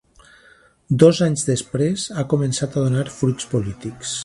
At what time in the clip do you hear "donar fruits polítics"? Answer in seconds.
2.89-4.19